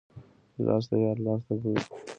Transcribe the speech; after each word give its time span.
ګیلاس 0.55 0.83
د 0.89 0.93
یار 1.03 1.17
لاس 1.25 1.41
ته 1.47 1.53
ګوري. 1.61 1.81